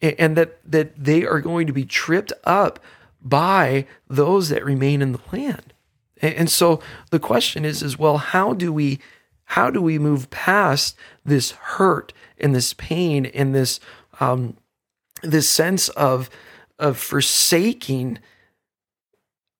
and, 0.00 0.14
and 0.18 0.36
that, 0.36 0.58
that 0.64 0.96
they 0.96 1.26
are 1.26 1.40
going 1.40 1.66
to 1.66 1.72
be 1.72 1.84
tripped 1.84 2.32
up 2.44 2.78
by 3.22 3.86
those 4.08 4.48
that 4.48 4.64
remain 4.64 5.02
in 5.02 5.12
the 5.12 5.20
land. 5.32 5.72
And 6.20 6.48
so 6.48 6.80
the 7.10 7.18
question 7.18 7.64
is, 7.64 7.82
is 7.82 7.98
well, 7.98 8.18
how 8.18 8.54
do 8.54 8.72
we 8.72 9.00
how 9.44 9.70
do 9.70 9.82
we 9.82 9.98
move 9.98 10.30
past 10.30 10.96
this 11.24 11.50
hurt 11.50 12.12
and 12.38 12.54
this 12.54 12.72
pain 12.72 13.26
and 13.26 13.54
this 13.54 13.80
um, 14.20 14.56
this 15.22 15.48
sense 15.48 15.88
of 15.90 16.30
of 16.78 16.96
forsaking 16.96 18.18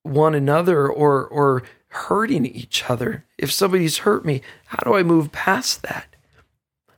one 0.03 0.35
another 0.35 0.89
or 0.89 1.27
or 1.27 1.65
hurting 1.89 2.47
each 2.47 2.89
other? 2.89 3.27
If 3.37 3.53
somebody's 3.53 3.99
hurt 3.99 4.25
me, 4.25 4.41
how 4.67 4.79
do 4.85 4.95
I 4.95 5.03
move 5.03 5.33
past 5.33 5.83
that? 5.83 6.15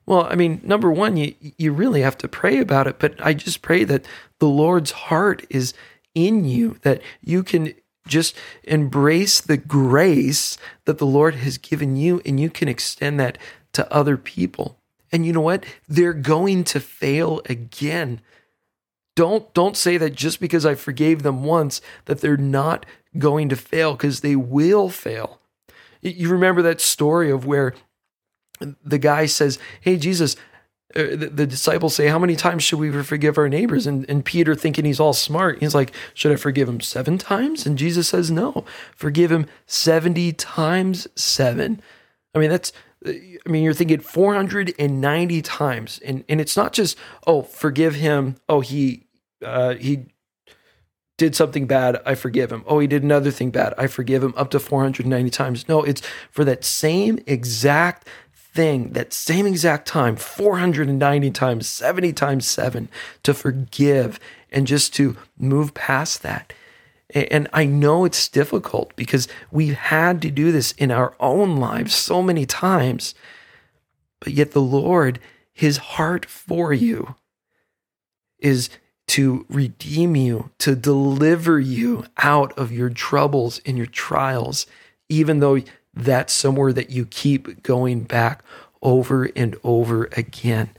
Well, 0.07 0.27
I 0.31 0.35
mean, 0.35 0.61
number 0.63 0.93
one, 0.93 1.17
you 1.17 1.35
you 1.41 1.73
really 1.73 2.03
have 2.03 2.19
to 2.19 2.29
pray 2.29 2.59
about 2.59 2.87
it, 2.87 2.99
but 2.99 3.15
I 3.25 3.33
just 3.33 3.63
pray 3.63 3.85
that 3.85 4.05
the 4.39 4.49
Lord's 4.49 4.91
heart 4.91 5.45
is 5.49 5.73
in 6.15 6.45
you, 6.45 6.79
that 6.83 7.03
you 7.23 7.43
can 7.43 7.75
just 8.07 8.37
embrace 8.65 9.41
the 9.41 9.57
grace 9.57 10.59
that 10.85 10.99
the 10.99 11.07
Lord 11.07 11.37
has 11.37 11.59
given 11.59 11.97
you 11.97 12.21
and 12.25 12.39
you 12.39 12.51
can 12.51 12.69
extend 12.69 13.19
that 13.21 13.39
to 13.73 13.93
other 13.93 14.17
people. 14.17 14.79
And 15.11 15.25
you 15.25 15.33
know 15.33 15.41
what? 15.41 15.65
They're 15.89 16.13
going 16.13 16.65
to 16.65 16.81
fail 16.81 17.41
again. 17.47 18.21
Don't 19.17 19.53
don't 19.55 19.77
say 19.77 19.97
that 19.97 20.15
just 20.15 20.41
because 20.41 20.67
I 20.67 20.75
forgave 20.75 21.23
them 21.23 21.45
once 21.45 21.81
that 22.07 22.21
they're 22.21 22.37
not 22.37 22.85
going 23.17 23.49
to 23.51 23.57
fail 23.57 23.93
because 23.93 24.21
they 24.21 24.35
will 24.35 24.89
fail. 24.89 25.41
You 26.03 26.29
remember 26.29 26.63
that 26.63 26.81
story 26.81 27.31
of 27.31 27.47
where 27.47 27.75
the 28.61 28.99
guy 28.99 29.27
says, 29.27 29.59
"Hey 29.81 29.97
Jesus, 29.97 30.35
the, 30.95 31.31
the, 31.33 31.47
disciples 31.47 31.95
say, 31.95 32.07
How 32.07 32.19
many 32.19 32.37
times 32.37 32.63
should 32.63 32.79
we 32.79 32.91
forgive 33.03 33.37
our 33.37 33.49
neighbors? 33.49 33.87
And, 33.87 34.09
and 34.09 34.25
Peter, 34.25 34.55
thinking 34.55 34.85
he's 34.85 35.01
all 35.01 35.13
smart, 35.13 35.59
he's 35.61 35.75
like, 35.75 35.93
Should 36.15 36.33
I 36.33 36.37
forgive 36.37 36.69
him 36.69 36.81
seven 36.81 37.19
times? 37.19 37.67
And 37.67 37.77
Jesus 37.77 38.09
says, 38.09 38.31
No, 38.31 38.65
forgive 38.95 39.33
him 39.33 39.47
70 39.67 40.33
times 40.35 41.09
seven. 41.17 41.83
I 42.35 42.39
mean, 42.39 42.51
that's, 42.51 42.73
I 43.07 43.37
mean, 43.47 43.65
you're 43.65 43.75
thinking 43.75 44.01
490 44.01 45.43
times. 45.43 46.01
And, 46.05 46.25
and 46.29 46.41
it's 46.41 46.57
not 46.57 46.73
just, 46.73 46.97
Oh, 47.27 47.43
forgive 47.43 47.97
him. 47.97 48.37
Oh, 48.49 48.61
he, 48.61 49.07
uh, 49.45 49.75
he, 49.75 50.07
did 51.17 51.37
something 51.37 51.67
bad, 51.67 52.03
I 52.05 52.17
forgive 52.17 52.51
him. 52.51 52.65
Oh, 52.67 52.81
he 52.81 52.89
did 52.89 53.05
another 53.05 53.31
thing 53.31 53.51
bad, 53.51 53.73
I 53.79 53.87
forgive 53.87 54.23
him 54.23 54.35
up 54.37 54.51
to 54.51 54.59
490 54.59 55.31
times. 55.31 55.69
No, 55.69 55.83
it's 55.83 56.03
for 56.31 56.45
that 56.45 56.65
same 56.65 57.21
exact 57.27 58.09
thing 58.55 58.93
that 58.93 59.13
same 59.13 59.47
exact 59.47 59.89
time 59.89 60.17
490 60.17 61.31
times 61.33 61.69
70 61.69 62.13
times 62.13 62.47
7 62.47 62.89
to 63.25 63.35
forgive 63.35 64.21
and 64.51 64.67
just 64.67 64.95
to 64.95 65.17
move 65.39 65.75
past 65.75 66.23
that 66.23 66.53
and 67.15 67.49
I 67.53 67.65
know 67.65 68.05
it's 68.05 68.29
difficult 68.29 68.95
because 68.97 69.29
we've 69.53 69.75
had 69.75 70.21
to 70.23 70.31
do 70.31 70.51
this 70.51 70.73
in 70.73 70.91
our 70.91 71.15
own 71.21 71.57
lives 71.57 71.95
so 71.95 72.23
many 72.23 72.45
times. 72.45 73.15
But 74.21 74.33
yet, 74.33 74.51
the 74.51 74.61
Lord, 74.61 75.21
His 75.53 75.77
heart 75.77 76.27
for 76.27 76.73
you 76.73 77.15
is 78.39 78.69
to 79.07 79.47
redeem 79.49 80.17
you, 80.17 80.51
to 80.59 80.75
deliver 80.75 81.61
you 81.61 82.07
out 82.19 82.57
of 82.59 82.73
your 82.73 82.91
troubles 82.91 83.61
and 83.65 83.77
your 83.77 83.87
trials, 83.87 84.67
even 85.09 85.39
though 85.39 85.61
that's 85.95 86.33
somewhere 86.33 86.73
that 86.73 86.91
you 86.91 87.07
keep 87.07 87.63
going 87.63 88.03
back 88.03 88.43
over 88.83 89.31
and 89.37 89.57
over 89.65 90.09
again. 90.13 90.71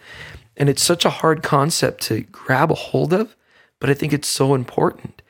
And 0.58 0.70
it's 0.70 0.84
such 0.84 1.06
a 1.06 1.10
hard 1.10 1.44
concept 1.44 2.02
to 2.04 2.22
grab 2.22 2.72
a 2.72 2.76
hold 2.76 3.14
of, 3.14 3.36
but 3.80 3.90
I 3.90 3.94
think 3.94 4.14
it's 4.14 4.28
so 4.28 4.54
important. 4.54 5.22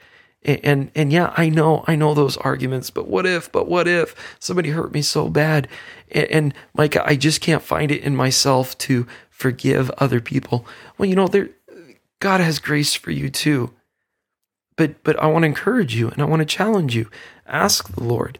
And, 0.43 0.59
and 0.63 0.91
and, 0.93 1.13
yeah, 1.13 1.33
I 1.35 1.49
know, 1.49 1.83
I 1.87 1.95
know 1.95 2.13
those 2.13 2.37
arguments, 2.37 2.91
but 2.91 3.07
what 3.07 3.25
if, 3.25 3.51
but 3.51 3.67
what 3.67 3.87
if 3.87 4.15
somebody 4.39 4.69
hurt 4.69 4.93
me 4.93 5.01
so 5.01 5.29
bad? 5.29 5.67
And, 6.11 6.25
and 6.25 6.53
Micah, 6.75 7.03
I 7.05 7.15
just 7.15 7.41
can't 7.41 7.63
find 7.63 7.91
it 7.91 8.03
in 8.03 8.15
myself 8.15 8.77
to 8.79 9.07
forgive 9.29 9.89
other 9.97 10.21
people. 10.21 10.65
Well, 10.97 11.09
you 11.09 11.15
know, 11.15 11.27
there 11.27 11.49
God 12.19 12.41
has 12.41 12.59
grace 12.59 12.93
for 12.93 13.11
you 13.11 13.29
too. 13.29 13.71
But 14.77 15.03
but 15.03 15.17
I 15.19 15.27
want 15.27 15.43
to 15.43 15.47
encourage 15.47 15.95
you 15.95 16.09
and 16.09 16.21
I 16.21 16.25
want 16.25 16.41
to 16.41 16.45
challenge 16.45 16.95
you. 16.95 17.09
Ask 17.47 17.93
the 17.93 18.03
Lord 18.03 18.39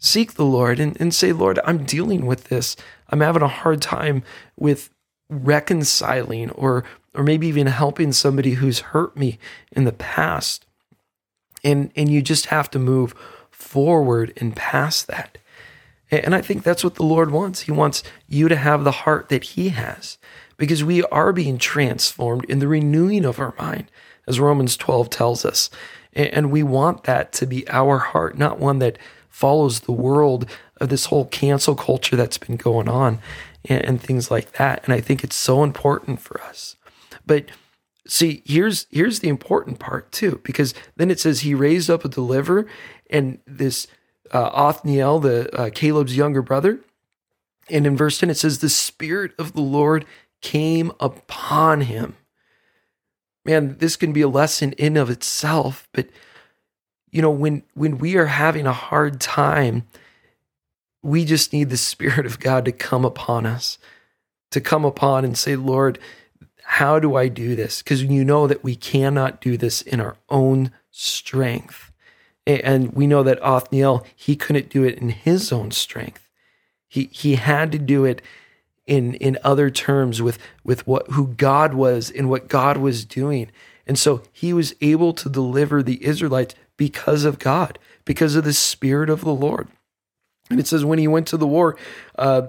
seek 0.00 0.34
the 0.34 0.44
Lord 0.44 0.80
and, 0.80 1.00
and 1.00 1.14
say, 1.14 1.32
Lord, 1.32 1.60
I'm 1.64 1.84
dealing 1.84 2.26
with 2.26 2.44
this. 2.44 2.74
I'm 3.10 3.20
having 3.20 3.42
a 3.42 3.48
hard 3.48 3.80
time 3.80 4.24
with 4.56 4.90
reconciling 5.28 6.50
or 6.50 6.84
or 7.12 7.24
maybe 7.24 7.48
even 7.48 7.66
helping 7.66 8.12
somebody 8.12 8.54
who's 8.54 8.80
hurt 8.80 9.16
me 9.16 9.38
in 9.72 9.84
the 9.84 9.92
past. 9.92 10.64
And 11.62 11.92
and 11.94 12.08
you 12.08 12.22
just 12.22 12.46
have 12.46 12.70
to 12.72 12.78
move 12.78 13.14
forward 13.50 14.32
and 14.38 14.56
past 14.56 15.06
that. 15.06 15.38
And 16.10 16.34
I 16.34 16.40
think 16.40 16.64
that's 16.64 16.82
what 16.82 16.96
the 16.96 17.04
Lord 17.04 17.30
wants. 17.30 17.60
He 17.62 17.72
wants 17.72 18.02
you 18.26 18.48
to 18.48 18.56
have 18.56 18.82
the 18.82 18.90
heart 18.90 19.28
that 19.28 19.44
He 19.44 19.68
has 19.68 20.18
because 20.56 20.82
we 20.82 21.04
are 21.04 21.32
being 21.32 21.56
transformed 21.56 22.44
in 22.46 22.58
the 22.58 22.66
renewing 22.66 23.24
of 23.24 23.38
our 23.38 23.54
mind, 23.58 23.90
as 24.26 24.40
Romans 24.40 24.76
12 24.76 25.08
tells 25.08 25.44
us. 25.44 25.70
And 26.12 26.50
we 26.50 26.64
want 26.64 27.04
that 27.04 27.32
to 27.34 27.46
be 27.46 27.68
our 27.68 27.98
heart, 27.98 28.36
not 28.36 28.58
one 28.58 28.80
that 28.80 28.98
follows 29.30 29.80
the 29.80 29.92
world 29.92 30.44
of 30.80 30.90
this 30.90 31.06
whole 31.06 31.24
cancel 31.24 31.74
culture 31.74 32.16
that's 32.16 32.38
been 32.38 32.56
going 32.56 32.88
on 32.88 33.18
and, 33.64 33.82
and 33.84 34.02
things 34.02 34.30
like 34.30 34.52
that. 34.52 34.84
And 34.84 34.92
I 34.92 35.00
think 35.00 35.24
it's 35.24 35.36
so 35.36 35.62
important 35.62 36.20
for 36.20 36.40
us. 36.42 36.76
But 37.24 37.46
see, 38.06 38.42
here's 38.44 38.86
here's 38.90 39.20
the 39.20 39.28
important 39.28 39.78
part 39.78 40.12
too, 40.12 40.40
because 40.42 40.74
then 40.96 41.10
it 41.10 41.20
says 41.20 41.40
he 41.40 41.54
raised 41.54 41.88
up 41.88 42.04
a 42.04 42.08
deliverer, 42.08 42.66
and 43.08 43.38
this 43.46 43.86
uh, 44.32 44.50
Othniel, 44.52 45.20
the 45.20 45.54
uh, 45.58 45.70
Caleb's 45.70 46.16
younger 46.16 46.42
brother, 46.42 46.80
and 47.68 47.86
in 47.86 47.96
verse 47.96 48.18
ten 48.18 48.30
it 48.30 48.36
says 48.36 48.58
the 48.58 48.68
spirit 48.68 49.32
of 49.38 49.52
the 49.52 49.60
Lord 49.60 50.04
came 50.42 50.92
upon 50.98 51.82
him. 51.82 52.16
Man, 53.44 53.76
this 53.78 53.96
can 53.96 54.12
be 54.12 54.22
a 54.22 54.28
lesson 54.28 54.72
in 54.72 54.96
of 54.96 55.08
itself, 55.08 55.88
but 55.92 56.08
you 57.10 57.22
know, 57.22 57.30
when 57.30 57.62
when 57.74 57.98
we 57.98 58.16
are 58.16 58.26
having 58.26 58.66
a 58.66 58.72
hard 58.72 59.20
time, 59.20 59.86
we 61.02 61.24
just 61.24 61.52
need 61.52 61.70
the 61.70 61.76
Spirit 61.76 62.26
of 62.26 62.40
God 62.40 62.64
to 62.64 62.72
come 62.72 63.04
upon 63.04 63.46
us, 63.46 63.78
to 64.50 64.60
come 64.60 64.84
upon 64.84 65.24
and 65.24 65.36
say, 65.36 65.56
Lord, 65.56 65.98
how 66.62 67.00
do 67.00 67.16
I 67.16 67.28
do 67.28 67.56
this? 67.56 67.82
Because 67.82 68.02
you 68.02 68.24
know 68.24 68.46
that 68.46 68.62
we 68.62 68.76
cannot 68.76 69.40
do 69.40 69.56
this 69.56 69.82
in 69.82 70.00
our 70.00 70.16
own 70.28 70.70
strength. 70.90 71.90
And 72.46 72.92
we 72.92 73.06
know 73.06 73.22
that 73.22 73.42
Othniel, 73.42 74.06
he 74.16 74.34
couldn't 74.34 74.70
do 74.70 74.84
it 74.84 74.98
in 74.98 75.10
his 75.10 75.52
own 75.52 75.70
strength. 75.70 76.28
He 76.88 77.08
he 77.12 77.36
had 77.36 77.70
to 77.72 77.78
do 77.78 78.04
it 78.04 78.22
in 78.86 79.14
in 79.14 79.38
other 79.44 79.70
terms 79.70 80.20
with 80.20 80.38
with 80.64 80.86
what 80.86 81.08
who 81.10 81.28
God 81.28 81.74
was 81.74 82.10
and 82.10 82.28
what 82.28 82.48
God 82.48 82.76
was 82.76 83.04
doing. 83.04 83.50
And 83.90 83.98
so 83.98 84.22
he 84.30 84.52
was 84.52 84.72
able 84.80 85.12
to 85.14 85.28
deliver 85.28 85.82
the 85.82 86.04
Israelites 86.04 86.54
because 86.76 87.24
of 87.24 87.40
God, 87.40 87.76
because 88.04 88.36
of 88.36 88.44
the 88.44 88.52
spirit 88.52 89.10
of 89.10 89.22
the 89.22 89.34
Lord. 89.34 89.66
And 90.48 90.60
it 90.60 90.68
says 90.68 90.84
when 90.84 91.00
he 91.00 91.08
went 91.08 91.26
to 91.26 91.36
the 91.36 91.44
war, 91.44 91.76
uh, 92.16 92.42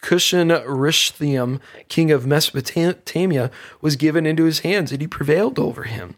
Cushan 0.00 0.50
Rishathaim, 0.50 1.58
king 1.88 2.12
of 2.12 2.28
Mesopotamia, 2.28 3.50
was 3.80 3.96
given 3.96 4.24
into 4.24 4.44
his 4.44 4.60
hands, 4.60 4.92
and 4.92 5.00
he 5.00 5.08
prevailed 5.08 5.58
over 5.58 5.82
him. 5.82 6.14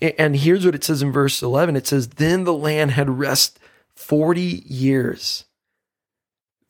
And 0.00 0.36
here's 0.36 0.64
what 0.64 0.74
it 0.74 0.84
says 0.84 1.02
in 1.02 1.12
verse 1.12 1.42
11 1.42 1.76
it 1.76 1.86
says, 1.86 2.08
Then 2.08 2.44
the 2.44 2.54
land 2.54 2.92
had 2.92 3.18
rest 3.18 3.58
40 3.94 4.40
years. 4.40 5.44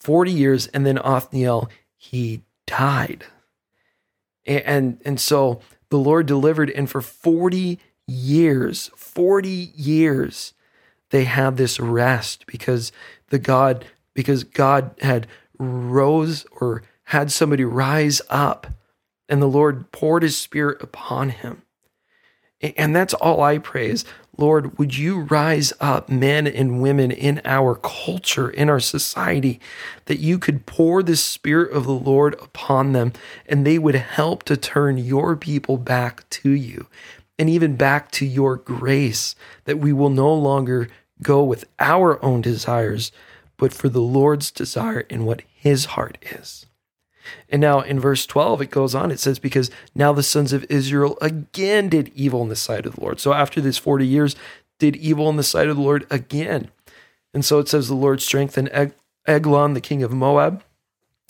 40 0.00 0.32
years, 0.32 0.66
and 0.66 0.84
then 0.84 0.98
Othniel, 0.98 1.70
he 1.96 2.42
died. 2.66 3.26
And, 4.44 5.00
and 5.04 5.20
so 5.20 5.60
the 5.90 5.98
Lord 5.98 6.26
delivered, 6.26 6.70
and 6.70 6.88
for 6.88 7.00
40 7.00 7.78
years, 8.06 8.90
40 8.96 9.72
years, 9.74 10.54
they 11.10 11.24
had 11.24 11.56
this 11.56 11.80
rest 11.80 12.46
because 12.46 12.92
the 13.28 13.38
God, 13.38 13.86
because 14.14 14.44
God 14.44 14.94
had 15.00 15.26
rose 15.58 16.46
or 16.60 16.82
had 17.04 17.32
somebody 17.32 17.64
rise 17.64 18.20
up, 18.28 18.66
and 19.28 19.40
the 19.40 19.46
Lord 19.46 19.90
poured 19.92 20.22
his 20.22 20.36
spirit 20.36 20.82
upon 20.82 21.30
him. 21.30 21.62
And 22.60 22.94
that's 22.94 23.14
all 23.14 23.42
I 23.42 23.58
pray 23.58 23.90
is, 23.90 24.04
Lord, 24.36 24.78
would 24.78 24.96
you 24.96 25.20
rise 25.20 25.72
up 25.80 26.08
men 26.08 26.46
and 26.46 26.80
women 26.80 27.10
in 27.10 27.40
our 27.44 27.74
culture, 27.74 28.50
in 28.50 28.68
our 28.68 28.80
society, 28.80 29.60
that 30.06 30.20
you 30.20 30.38
could 30.38 30.66
pour 30.66 31.02
the 31.02 31.16
Spirit 31.16 31.72
of 31.72 31.84
the 31.84 31.92
Lord 31.92 32.34
upon 32.34 32.92
them 32.92 33.12
and 33.46 33.66
they 33.66 33.78
would 33.78 33.96
help 33.96 34.44
to 34.44 34.56
turn 34.56 34.96
your 34.98 35.36
people 35.36 35.76
back 35.76 36.28
to 36.30 36.50
you 36.50 36.86
and 37.38 37.48
even 37.48 37.76
back 37.76 38.10
to 38.12 38.26
your 38.26 38.56
grace, 38.56 39.34
that 39.64 39.78
we 39.78 39.92
will 39.92 40.10
no 40.10 40.32
longer 40.32 40.88
go 41.22 41.42
with 41.42 41.64
our 41.78 42.22
own 42.24 42.40
desires, 42.40 43.12
but 43.56 43.72
for 43.72 43.88
the 43.88 44.00
Lord's 44.00 44.50
desire 44.50 45.04
and 45.10 45.26
what 45.26 45.42
his 45.52 45.86
heart 45.86 46.18
is. 46.22 46.66
And 47.48 47.60
now 47.60 47.80
in 47.80 48.00
verse 48.00 48.26
12, 48.26 48.62
it 48.62 48.70
goes 48.70 48.94
on. 48.94 49.10
It 49.10 49.20
says, 49.20 49.38
Because 49.38 49.70
now 49.94 50.12
the 50.12 50.22
sons 50.22 50.52
of 50.52 50.66
Israel 50.68 51.18
again 51.20 51.88
did 51.88 52.12
evil 52.14 52.42
in 52.42 52.48
the 52.48 52.56
sight 52.56 52.86
of 52.86 52.96
the 52.96 53.00
Lord. 53.00 53.20
So 53.20 53.32
after 53.32 53.60
this 53.60 53.78
40 53.78 54.06
years, 54.06 54.36
did 54.78 54.96
evil 54.96 55.28
in 55.28 55.36
the 55.36 55.42
sight 55.42 55.68
of 55.68 55.76
the 55.76 55.82
Lord 55.82 56.06
again. 56.10 56.70
And 57.34 57.44
so 57.44 57.58
it 57.58 57.68
says, 57.68 57.88
The 57.88 57.94
Lord 57.94 58.22
strengthened 58.22 58.70
Eg- 58.72 58.94
Eglon, 59.26 59.74
the 59.74 59.80
king 59.80 60.02
of 60.02 60.12
Moab, 60.12 60.62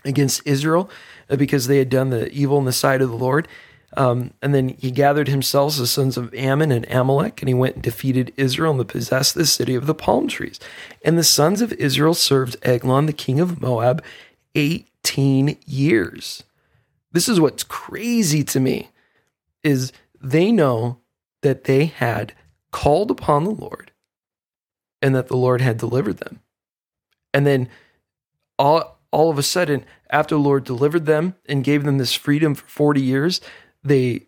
against 0.04 0.42
Israel 0.46 0.88
uh, 1.28 1.36
because 1.36 1.66
they 1.66 1.78
had 1.78 1.90
done 1.90 2.10
the 2.10 2.30
evil 2.30 2.58
in 2.58 2.64
the 2.64 2.72
sight 2.72 3.02
of 3.02 3.10
the 3.10 3.16
Lord. 3.16 3.48
Um, 3.96 4.32
and 4.42 4.54
then 4.54 4.70
he 4.70 4.90
gathered 4.90 5.28
himself 5.28 5.76
the 5.76 5.86
sons 5.86 6.16
of 6.16 6.34
Ammon 6.34 6.70
and 6.70 6.86
Amalek, 6.90 7.40
and 7.40 7.48
he 7.48 7.54
went 7.54 7.76
and 7.76 7.82
defeated 7.82 8.34
Israel 8.36 8.78
and 8.78 8.88
possessed 8.88 9.34
the 9.34 9.46
city 9.46 9.74
of 9.74 9.86
the 9.86 9.94
palm 9.94 10.28
trees. 10.28 10.60
And 11.04 11.16
the 11.16 11.24
sons 11.24 11.62
of 11.62 11.72
Israel 11.72 12.14
served 12.14 12.56
Eglon, 12.62 13.06
the 13.06 13.12
king 13.14 13.40
of 13.40 13.62
Moab, 13.62 14.04
18 15.08 15.56
years. 15.64 16.44
This 17.12 17.28
is 17.28 17.40
what's 17.40 17.64
crazy 17.64 18.44
to 18.44 18.60
me 18.60 18.90
is 19.62 19.92
they 20.20 20.52
know 20.52 20.98
that 21.42 21.64
they 21.64 21.86
had 21.86 22.34
called 22.72 23.10
upon 23.10 23.44
the 23.44 23.50
Lord 23.50 23.92
and 25.00 25.14
that 25.14 25.28
the 25.28 25.36
Lord 25.36 25.60
had 25.60 25.78
delivered 25.78 26.18
them. 26.18 26.40
And 27.32 27.46
then 27.46 27.68
all 28.58 28.98
all 29.10 29.30
of 29.30 29.38
a 29.38 29.42
sudden, 29.42 29.86
after 30.10 30.34
the 30.34 30.40
Lord 30.40 30.64
delivered 30.64 31.06
them 31.06 31.34
and 31.46 31.64
gave 31.64 31.84
them 31.84 31.96
this 31.96 32.12
freedom 32.12 32.54
for 32.54 32.66
40 32.66 33.00
years, 33.00 33.40
they 33.82 34.26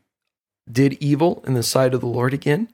did 0.72 0.94
evil 0.94 1.44
in 1.46 1.52
the 1.52 1.62
sight 1.62 1.92
of 1.92 2.00
the 2.00 2.06
Lord 2.06 2.32
again. 2.32 2.70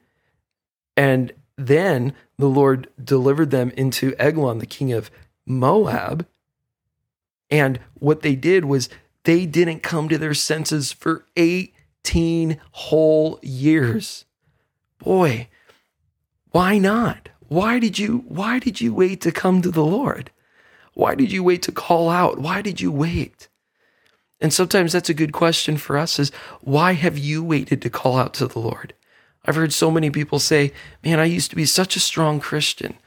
And 0.95 1.33
then 1.57 2.13
the 2.37 2.47
Lord 2.47 2.87
delivered 3.03 3.51
them 3.51 3.71
into 3.71 4.15
Eglon, 4.17 4.59
the 4.59 4.65
king 4.65 4.93
of 4.93 5.11
Moab. 5.45 6.25
And 7.49 7.79
what 7.95 8.21
they 8.21 8.35
did 8.35 8.65
was 8.65 8.89
they 9.23 9.45
didn't 9.45 9.83
come 9.83 10.09
to 10.09 10.17
their 10.17 10.33
senses 10.33 10.91
for 10.91 11.25
18 11.35 12.59
whole 12.71 13.39
years. 13.41 14.25
Boy, 14.99 15.47
why 16.51 16.77
not? 16.77 17.29
Why 17.47 17.79
did 17.79 17.97
you 17.99 18.25
why 18.27 18.59
did 18.59 18.81
you 18.81 18.93
wait 18.93 19.21
to 19.21 19.31
come 19.31 19.61
to 19.61 19.71
the 19.71 19.85
Lord? 19.85 20.31
Why 20.93 21.15
did 21.15 21.31
you 21.31 21.43
wait 21.43 21.61
to 21.63 21.71
call 21.71 22.09
out? 22.09 22.39
Why 22.39 22.61
did 22.61 22.81
you 22.81 22.91
wait? 22.91 23.47
And 24.41 24.53
sometimes 24.53 24.91
that's 24.91 25.09
a 25.09 25.13
good 25.13 25.31
question 25.31 25.77
for 25.77 25.97
us 25.97 26.19
is 26.19 26.31
why 26.61 26.93
have 26.93 27.17
you 27.17 27.43
waited 27.43 27.81
to 27.81 27.89
call 27.89 28.17
out 28.17 28.33
to 28.35 28.47
the 28.47 28.59
Lord? 28.59 28.93
I've 29.45 29.55
heard 29.55 29.73
so 29.73 29.89
many 29.89 30.09
people 30.09 30.39
say, 30.39 30.73
"Man, 31.03 31.19
I 31.19 31.25
used 31.25 31.49
to 31.51 31.55
be 31.55 31.65
such 31.65 31.95
a 31.95 32.01
strong 32.01 32.39
Christian. 32.39 32.97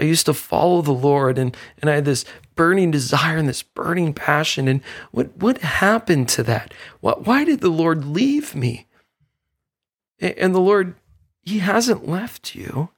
I 0.00 0.04
used 0.04 0.26
to 0.26 0.34
follow 0.34 0.82
the 0.82 0.92
Lord 0.92 1.38
and 1.38 1.56
and 1.80 1.90
I 1.90 1.96
had 1.96 2.04
this 2.04 2.24
burning 2.54 2.90
desire 2.90 3.36
and 3.36 3.48
this 3.48 3.62
burning 3.62 4.14
passion 4.14 4.66
and 4.66 4.80
what 5.12 5.36
what 5.36 5.58
happened 5.58 6.28
to 6.30 6.42
that? 6.44 6.74
What 7.00 7.26
why 7.26 7.44
did 7.44 7.60
the 7.60 7.70
Lord 7.70 8.04
leave 8.04 8.54
me?" 8.54 8.86
And 10.18 10.54
the 10.54 10.60
Lord 10.60 10.94
he 11.42 11.58
hasn't 11.58 12.08
left 12.08 12.54
you. 12.54 12.90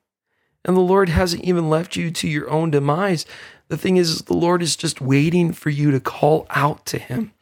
And 0.65 0.77
the 0.77 0.81
Lord 0.81 1.09
hasn't 1.09 1.45
even 1.45 1.69
left 1.69 1.97
you 1.97 2.11
to 2.13 2.29
your 2.29 2.49
own 2.49 2.71
demise. 2.71 3.27
The 3.69 3.77
thing 3.77 3.97
is, 3.97 4.23
the 4.23 4.35
Lord 4.35 4.63
is 4.63 4.77
just 4.77 5.01
waiting 5.01 5.53
for 5.53 5.71
you 5.71 5.91
to 5.91 5.99
call 5.99 6.47
out 6.51 6.87
to 6.87 6.99
him. 6.99 7.33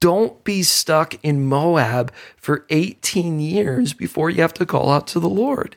Don't 0.00 0.44
be 0.44 0.62
stuck 0.62 1.14
in 1.24 1.46
Moab 1.46 2.12
for 2.36 2.66
18 2.70 3.40
years 3.40 3.94
before 3.94 4.30
you 4.30 4.42
have 4.42 4.54
to 4.54 4.66
call 4.66 4.90
out 4.90 5.06
to 5.08 5.20
the 5.20 5.28
Lord. 5.28 5.76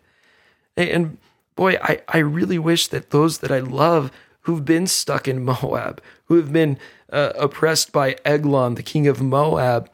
And 0.78 1.18
boy, 1.56 1.78
I, 1.82 2.02
I 2.08 2.18
really 2.20 2.60
wish 2.60 2.88
that 2.90 3.12
those 3.12 3.40
that 3.40 3.52
I 3.52 3.60
love 3.60 4.12
who've 4.42 4.66
been 4.66 4.88
stuck 4.88 5.28
in 5.28 5.44
Moab, 5.46 6.02
who 6.26 6.36
have 6.36 6.52
been 6.52 6.78
uh, 7.12 7.34
oppressed 7.38 7.92
by 7.92 8.16
Eglon, 8.26 8.76
the 8.76 8.84
king 8.84 9.08
of 9.08 9.22
Moab, 9.22 9.90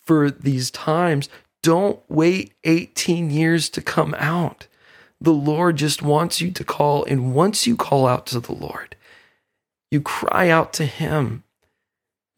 for 0.00 0.30
these 0.30 0.70
times, 0.70 1.28
don't 1.62 2.00
wait 2.08 2.52
18 2.64 3.30
years 3.30 3.68
to 3.70 3.82
come 3.82 4.14
out. 4.18 4.68
The 5.20 5.32
Lord 5.32 5.76
just 5.76 6.02
wants 6.02 6.40
you 6.40 6.52
to 6.52 6.62
call. 6.62 7.04
And 7.04 7.34
once 7.34 7.66
you 7.66 7.76
call 7.76 8.06
out 8.06 8.26
to 8.26 8.38
the 8.38 8.52
Lord, 8.52 8.94
you 9.90 10.00
cry 10.00 10.48
out 10.48 10.72
to 10.74 10.84
Him, 10.84 11.42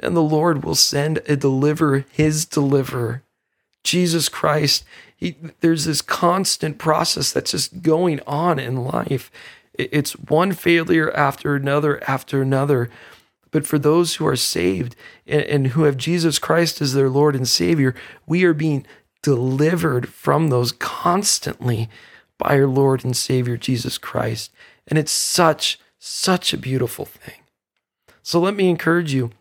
and 0.01 0.17
the 0.17 0.23
Lord 0.23 0.65
will 0.65 0.75
send 0.75 1.19
a 1.27 1.37
deliverer, 1.37 2.05
His 2.11 2.47
deliverer, 2.47 3.23
Jesus 3.85 4.29
Christ. 4.29 4.85
He, 5.19 5.35
there's 5.61 5.85
this 5.85 6.01
constant 6.01 6.79
process 6.79 7.33
that's 7.33 7.51
just 7.51 7.83
going 7.83 8.21
on 8.25 8.61
in 8.61 8.85
life. 8.85 9.33
It's 9.75 10.13
one 10.13 10.53
failure 10.53 11.11
after 11.11 11.57
another 11.57 12.01
after 12.09 12.41
another. 12.41 12.89
But 13.51 13.67
for 13.67 13.81
those 13.81 14.15
who 14.15 14.27
are 14.29 14.37
saved 14.37 14.95
and, 15.27 15.43
and 15.43 15.67
who 15.69 15.83
have 15.83 15.97
Jesus 15.97 16.39
Christ 16.39 16.81
as 16.81 16.95
their 16.95 17.09
Lord 17.11 17.35
and 17.35 17.49
Savior, 17.49 17.97
we 18.27 18.45
are 18.45 18.55
being 18.55 18.87
delivered 19.21 20.09
from 20.09 20.51
those 20.51 20.71
constantly 20.71 21.89
by 22.39 22.57
our 22.57 22.69
Lord 22.69 23.05
and 23.05 23.17
Savior 23.17 23.57
Jesus 23.57 23.99
Christ. 23.99 24.53
And 24.87 25.01
it's 25.01 25.11
such, 25.11 25.81
such 25.99 26.53
a 26.53 26.59
beautiful 26.59 27.05
thing. 27.05 27.43
So 28.23 28.39
let 28.39 28.55
me 28.55 28.71
encourage 28.71 29.13
you 29.13 29.33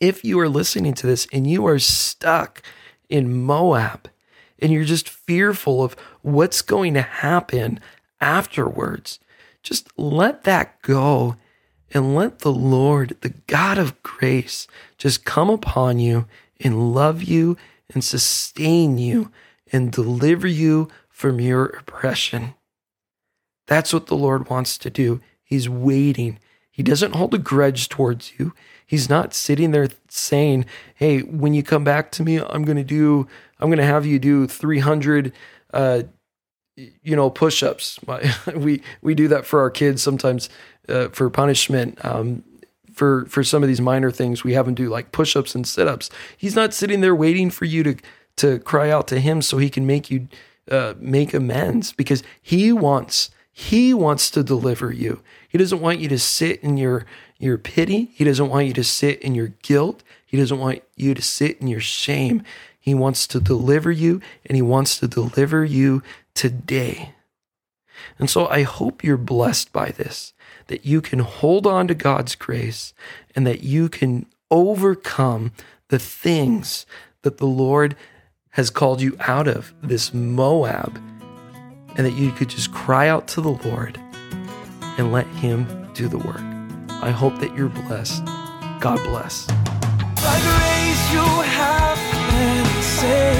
if 0.00 0.24
you 0.24 0.40
are 0.40 0.48
listening 0.48 0.94
to 0.94 1.06
this 1.06 1.28
and 1.32 1.46
you 1.48 1.64
are 1.64 1.78
stuck 1.78 2.60
in 3.08 3.32
Moab 3.32 4.08
and 4.58 4.72
you're 4.72 4.84
just 4.84 5.08
fearful 5.08 5.82
of 5.82 5.96
what's 6.22 6.62
going 6.62 6.94
to 6.94 7.02
happen 7.02 7.80
afterwards, 8.20 9.18
just 9.62 9.88
let 9.98 10.44
that 10.44 10.80
go 10.82 11.36
and 11.92 12.14
let 12.14 12.40
the 12.40 12.52
Lord, 12.52 13.16
the 13.20 13.34
God 13.46 13.78
of 13.78 14.02
grace, 14.02 14.66
just 14.98 15.24
come 15.24 15.50
upon 15.50 15.98
you 15.98 16.26
and 16.60 16.94
love 16.94 17.22
you 17.22 17.56
and 17.92 18.02
sustain 18.02 18.98
you 18.98 19.30
and 19.72 19.92
deliver 19.92 20.46
you 20.46 20.88
from 21.08 21.40
your 21.40 21.66
oppression. 21.66 22.54
That's 23.66 23.92
what 23.92 24.06
the 24.06 24.16
Lord 24.16 24.48
wants 24.48 24.78
to 24.78 24.90
do. 24.90 25.20
He's 25.42 25.68
waiting. 25.68 26.38
He 26.70 26.82
doesn't 26.82 27.14
hold 27.14 27.34
a 27.34 27.38
grudge 27.38 27.88
towards 27.88 28.38
you. 28.38 28.52
He's 28.86 29.08
not 29.08 29.34
sitting 29.34 29.70
there 29.72 29.88
saying, 30.08 30.66
"Hey, 30.94 31.20
when 31.20 31.54
you 31.54 31.62
come 31.62 31.82
back 31.82 32.12
to 32.12 32.22
me, 32.22 32.38
I'm 32.38 32.64
going 32.64 32.76
to 32.76 32.84
do 32.84 33.26
I'm 33.58 33.68
going 33.68 33.78
to 33.78 33.84
have 33.84 34.06
you 34.06 34.18
do 34.18 34.46
300 34.46 35.32
uh 35.72 36.02
you 37.02 37.16
know, 37.16 37.30
push-ups. 37.30 37.98
we 38.54 38.82
we 39.00 39.14
do 39.14 39.28
that 39.28 39.46
for 39.46 39.60
our 39.60 39.70
kids 39.70 40.02
sometimes 40.02 40.50
uh, 40.88 41.08
for 41.08 41.30
punishment. 41.30 42.04
Um, 42.04 42.44
for 42.92 43.24
for 43.26 43.42
some 43.42 43.62
of 43.62 43.68
these 43.68 43.80
minor 43.80 44.10
things, 44.10 44.44
we 44.44 44.52
have 44.52 44.66
them 44.66 44.74
do 44.74 44.88
like 44.88 45.10
push-ups 45.10 45.54
and 45.54 45.66
sit-ups. 45.66 46.10
He's 46.36 46.54
not 46.54 46.74
sitting 46.74 47.00
there 47.00 47.14
waiting 47.14 47.50
for 47.50 47.64
you 47.64 47.82
to 47.82 47.96
to 48.36 48.58
cry 48.58 48.90
out 48.90 49.08
to 49.08 49.20
him 49.20 49.40
so 49.40 49.56
he 49.56 49.70
can 49.70 49.86
make 49.86 50.10
you 50.10 50.28
uh, 50.70 50.94
make 50.98 51.32
amends 51.32 51.92
because 51.92 52.22
He 52.42 52.72
wants 52.72 53.30
He 53.52 53.94
wants 53.94 54.30
to 54.32 54.42
deliver 54.42 54.92
you. 54.92 55.22
He 55.48 55.58
doesn't 55.58 55.80
want 55.80 56.00
you 56.00 56.08
to 56.08 56.18
sit 56.18 56.60
in 56.60 56.76
your 56.76 57.06
your 57.38 57.58
pity. 57.58 58.10
He 58.14 58.24
doesn't 58.24 58.48
want 58.48 58.66
you 58.66 58.72
to 58.74 58.84
sit 58.84 59.20
in 59.20 59.34
your 59.34 59.48
guilt. 59.62 60.02
He 60.24 60.36
doesn't 60.36 60.58
want 60.58 60.82
you 60.96 61.14
to 61.14 61.22
sit 61.22 61.60
in 61.60 61.68
your 61.68 61.80
shame. 61.80 62.42
He 62.86 62.94
wants 62.94 63.26
to 63.26 63.40
deliver 63.40 63.90
you, 63.90 64.20
and 64.46 64.54
He 64.54 64.62
wants 64.62 65.00
to 65.00 65.08
deliver 65.08 65.64
you 65.64 66.04
today. 66.34 67.14
And 68.16 68.30
so 68.30 68.46
I 68.46 68.62
hope 68.62 69.02
you're 69.02 69.16
blessed 69.16 69.72
by 69.72 69.90
this, 69.90 70.32
that 70.68 70.86
you 70.86 71.00
can 71.00 71.18
hold 71.18 71.66
on 71.66 71.88
to 71.88 71.94
God's 71.94 72.36
grace 72.36 72.94
and 73.34 73.44
that 73.44 73.64
you 73.64 73.88
can 73.88 74.26
overcome 74.52 75.50
the 75.88 75.98
things 75.98 76.86
that 77.22 77.38
the 77.38 77.46
Lord 77.46 77.96
has 78.50 78.70
called 78.70 79.00
you 79.00 79.16
out 79.18 79.48
of, 79.48 79.74
this 79.82 80.14
Moab, 80.14 80.96
and 81.96 82.06
that 82.06 82.14
you 82.14 82.30
could 82.30 82.50
just 82.50 82.72
cry 82.72 83.08
out 83.08 83.26
to 83.28 83.40
the 83.40 83.58
Lord 83.68 83.98
and 84.96 85.10
let 85.10 85.26
Him 85.26 85.92
do 85.92 86.06
the 86.06 86.18
work. 86.18 86.40
I 87.02 87.10
hope 87.10 87.40
that 87.40 87.56
you're 87.56 87.68
blessed. 87.68 88.24
God 88.80 89.02
bless. 89.02 89.48
By 93.06 93.35